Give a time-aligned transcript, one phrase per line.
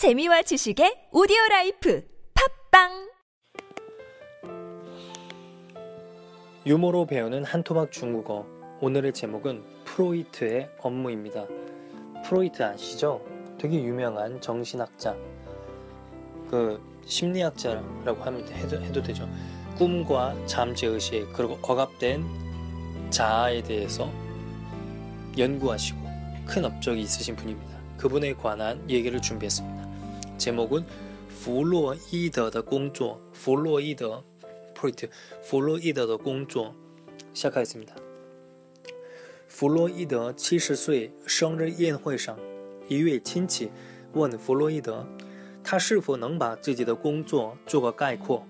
[0.00, 2.02] 재미와 지식의 오디오 라이프
[2.70, 3.10] 팟빵
[6.64, 8.46] 유머로 배우는 한토막 중국어.
[8.80, 11.44] 오늘의 제목은 프로이트의 업무입니다.
[12.24, 13.22] 프로이트 아시죠?
[13.58, 15.14] 되게 유명한 정신학자.
[16.48, 19.28] 그 심리학자라고 하면 해도, 해도 되죠.
[19.76, 22.24] 꿈과 잠재의식 그리고 억압된
[23.10, 24.10] 자아에 대해서
[25.36, 26.00] 연구하시고
[26.46, 27.78] 큰 업적이 있으신 분입니다.
[27.98, 29.79] 그분에 관한 얘기를 준비했습니다.
[30.39, 30.83] 제목은
[31.29, 34.23] 弗洛伊德的工作弗洛伊德
[34.73, 35.09] 프로이트
[35.41, 36.73] 弗洛伊德的工作
[37.33, 37.89] 시작하겠습니다.
[39.47, 42.37] 弗洛伊德七十岁生日宴会上，
[42.87, 43.71] 一位亲戚
[44.13, 45.07] 问弗洛伊德，
[45.63, 48.43] 他是否能把自己的工作做个概括？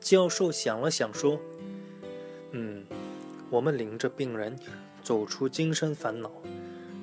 [0.00, 2.84] 教授想了想说：“嗯，
[3.50, 4.56] 我们领着病人
[5.02, 6.30] 走出精神烦恼，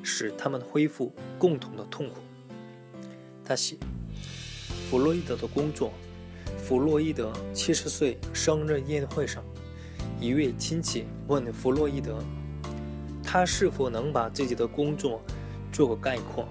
[0.02, 2.16] 使他们恢复共同的痛苦。”
[3.44, 3.76] 他写。
[4.90, 5.92] 弗洛伊德的工作。
[6.58, 9.44] 弗洛伊德七十岁生日宴会上，
[10.20, 15.22] 一位亲戚问弗洛伊德：“他是否能把自己的工作
[15.72, 16.46] 做个概括？”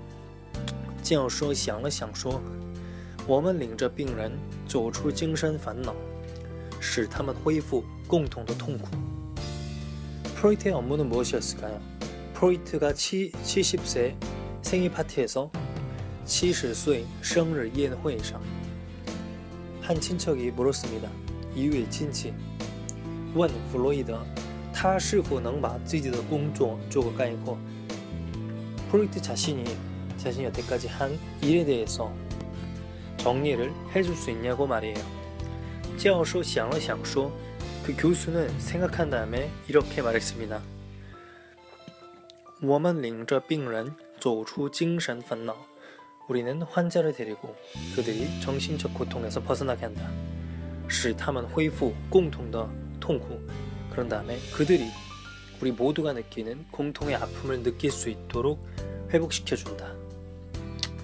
[1.03, 4.31] 教授想了想说：“我们领着病人
[4.69, 5.95] 走出精神烦恼，
[6.81, 8.89] 使他们恢复共同的痛苦。”
[10.37, 11.81] 프로이트의 업무는 무엇이었을까요?
[12.35, 14.15] 프로이트가 7, 70세
[14.63, 15.51] 생일 파티에서
[16.29, 18.41] 70岁 생일 宴会上
[19.85, 21.11] 한 친척이 물었습니다.
[21.55, 22.33] 이유의 친치.
[23.35, 24.17] 원 플로이드.
[24.73, 27.59] 他是否能把自己的工作做个概括?
[28.91, 29.63] 프로이트 자신이
[30.17, 32.11] 자신이 여태까지 한 일에 대해서
[33.19, 34.97] 정리를 해줄 수 있냐고 말이에요.
[35.99, 37.31] 教授想了想说
[37.85, 40.63] 그 교수는 생각한 다음에 이렇게 말했습니다.
[42.63, 45.55] 我们领着病人走出精神烦恼。
[46.29, 47.55] 우리는 환자를 데리고
[47.95, 50.11] 그들이 정신적 고통에서 벗어나게 한다.
[50.89, 52.69] 使他们恢复共同的
[53.01, 53.39] 痛苦.
[53.91, 54.89] 그런 다음에 그들이
[55.61, 58.67] 우리 모두가 느끼는 공통의 아픔을 느낄 수 있도록
[59.11, 59.93] 회복시켜 준다.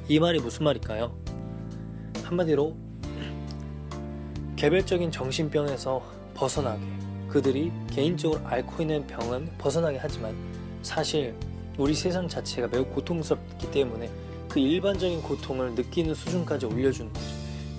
[0.08, 1.16] 이 말이 무슨 말일까요?
[2.24, 2.76] 한마디로
[4.56, 6.02] 개별적인 정신병에서
[6.34, 6.82] 벗어나게
[7.28, 10.34] 그들이 개인적으로 앓고 있는 병은 벗어나게 하지만
[10.82, 11.34] 사실
[11.78, 14.10] 우리 세상 자체가 매우 고통스럽기 때문에
[14.54, 17.26] 그 일반적인 고통을 느끼는 수준까지 올려주는 거죠.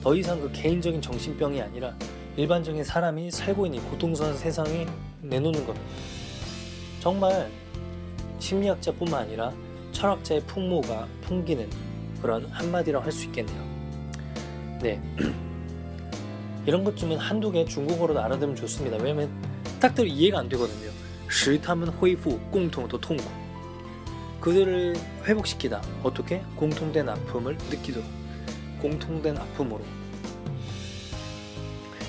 [0.02, 1.94] 더 이상 그 개인적인 정신병이 아니라
[2.38, 4.88] 일반적인 사람이 살고 있는 고통스러운 세상에
[5.22, 5.88] 내놓는 겁니다.
[7.00, 7.50] 정말
[8.40, 9.52] 심리학자뿐만 아니라
[9.92, 11.70] 철학자의 풍모가 풍기는
[12.22, 13.62] 그런 한마디라고 할 수 있겠네요.
[14.82, 15.02] 네.
[16.66, 18.98] 이런 것쯤은 한두 개 중국어로도 알아두면 좋습니다.
[18.98, 19.30] 왜냐면
[19.80, 20.92] 딱들 이해가 안 되거든요.
[21.32, 23.24] 使他们恢复共同的痛苦。
[24.40, 24.96] 그들을
[25.26, 25.82] 회복시키다.
[26.04, 26.42] 어떻게?
[26.56, 28.08] 공통된 아픔을 느끼도록.
[28.82, 29.82] 공통된 아픔으로.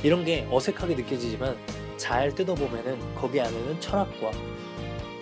[0.03, 1.57] 이런 게 어색하게 느껴지지만
[1.97, 4.33] 잘 뜯어보면은 거기 안에는 철학과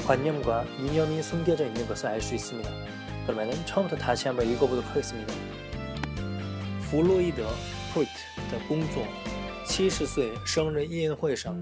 [0.06, 2.70] 관념과 이념이 숨겨져 있는 것을 알 수 있습니다.
[3.26, 5.32] 그러면은 처음부터 다시 한번 읽어보도록 하겠습니다.
[6.90, 7.46] 弗洛伊德
[7.92, 8.10] 프로이트
[8.50, 9.04] 的工作
[9.64, 11.54] 70岁生日宴会上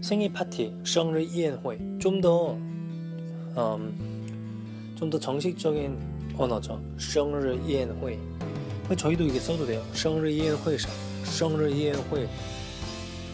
[0.00, 2.52] 생일 파티 生日宴会좀더
[3.56, 4.17] 음,
[4.98, 6.80] 좀더 정식적인 언어죠.
[6.98, 8.18] 生日宴会.
[8.96, 9.82] 저희도 이게 써도 돼요.
[9.92, 10.90] 生日宴会上,
[11.24, 12.28] 生日宴会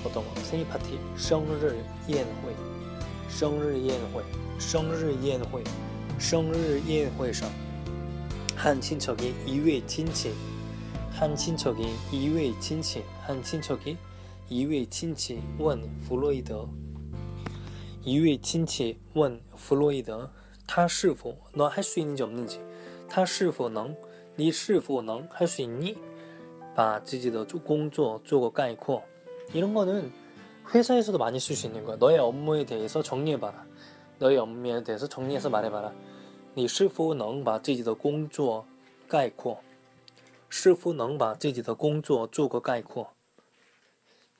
[0.04, 0.34] 어떤 거?
[0.42, 0.98] 생일 파티.
[1.16, 1.76] 生日
[2.08, 2.54] 宴会,
[3.28, 4.22] 生日宴会,
[4.58, 5.62] 生日宴会,
[6.18, 7.50] 生日宴会上.
[8.56, 10.34] 한 친척이 이외 친치.
[11.10, 11.82] 한 친척이
[12.12, 13.02] 이외 친치.
[13.22, 13.96] 한 친척이
[14.50, 15.42] 이외 친치.
[15.58, 16.68] 원 플로이더.
[18.04, 18.98] 이외 친치.
[19.14, 20.30] 원 플로이더.
[20.66, 22.60] 他是否너 할 수 있는지 없는지
[23.08, 23.96] 他是否能
[24.36, 25.96] 你是否能 할 수 있니?
[26.74, 29.02] 把自己的工作做个概括
[29.52, 30.12] 이런 거는
[30.72, 31.96] 회사에서도 많이 쓸 수 있는 거야.
[31.96, 33.66] 너의 업무에 대해서 정리해봐라.
[34.18, 35.92] 너의 업무에 대해서 정리해서 말해봐라.
[36.54, 38.66] 你是否能把自己的工作
[39.08, 39.62] 概括
[40.48, 43.12] 是否能把自己的工作做个概括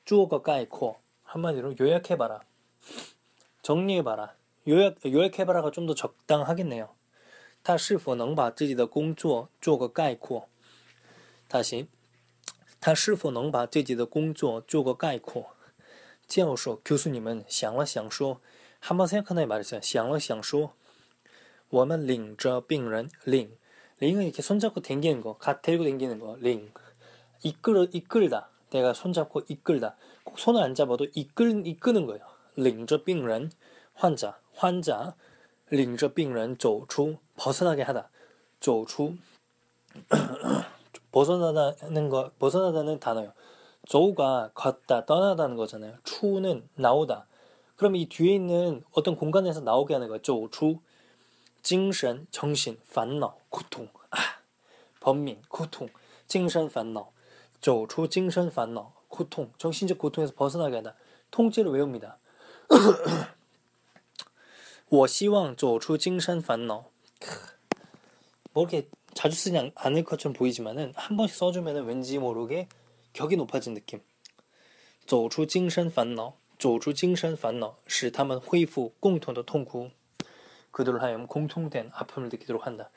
[0.04, 2.40] 做个概括 한마디로 요약해봐라.
[3.62, 4.34] 정리해봐라.
[4.68, 6.88] 요약 요약해봐라가 좀 더 적당하겠네요.
[7.62, 10.48] 他是否能把自己的工作做个概括?
[11.48, 11.86] 다시
[12.80, 15.54] 他是否能把自己的工作做个概括?
[16.26, 18.40] 教授 교수님은 想了想说
[18.80, 19.80] 한번 생각하나요 말했어요.
[19.82, 20.74] 想了想说
[21.68, 23.60] 我们领着病人领
[24.00, 26.72] 링은 이렇게 손잡고 댕기는 거, 갓 데리고 댕기는 거, 링.
[27.42, 28.48] 이끌어, 이끌다.
[28.70, 29.96] 내가 손잡고 이끌다.
[30.24, 32.24] 꼭 손을 안 잡아도 이끌, 이끄는 거예요.
[32.56, 33.50] 领着病人
[33.94, 35.14] 환자, 환자,
[35.70, 38.08] 领着病人走出 벗어나게 하다.
[38.60, 39.16] 走出
[41.12, 43.32] 벗어나다는 거 벗어나다는 단어요.
[43.86, 45.96] 조우가 걷다 떠나다는 거잖아요.
[46.04, 47.26] 추는 나오다.
[47.76, 50.22] 그럼 이 뒤에 있는 어떤 공간에서 나오게 하는 거죠.
[50.22, 50.78] 조추,
[51.62, 54.18] 精神, 정신, 烦恼, 고통, 아,
[55.00, 55.88] 번민, 고통,
[56.26, 57.10] 精神烦恼,
[57.60, 60.94] 走出 精神烦恼, 고통, 정신적 고통에서 벗어나게 한다.
[61.30, 62.18] 통째로 외웁니다.
[64.88, 66.90] 我希望走出精神烦恼.
[68.52, 72.68] 뭐 이렇게 자주 쓰지 않을 것처럼 보이지만은 한 번씩 써주면 왠지 모르게
[73.12, 74.00] 격이 높아진 느낌.
[75.06, 79.90] 走出精神烦恼,走出精神烦恼,使他们恢复共同的痛苦.
[80.70, 82.90] 그들을 하여 공통된 아픔을 느끼도록 한다.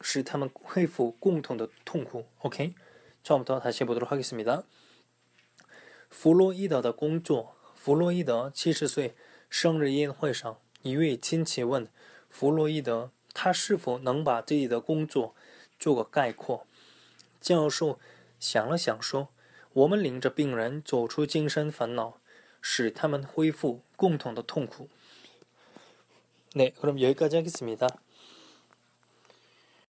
[0.00, 2.26] 使他们恢复共同的痛苦.
[2.42, 2.74] 오케이?
[3.22, 4.64] 처음부터 다시 해보도록 하겠습니다.
[6.10, 9.14] 弗洛伊德的工作，弗洛伊德七十岁
[9.48, 11.88] 生日宴会上， 一位亲戚问
[12.28, 15.34] 弗洛伊德，他是否能把自己的工作
[15.78, 16.64] 做个概括？
[17.40, 17.98] 教授
[18.38, 22.18] 想了想说：“我们领着病人走出精神烦恼，
[22.60, 24.88] 使他们恢复共同的痛苦。
[26.54, 27.88] 네, 그럼 여기까지 하겠습니다.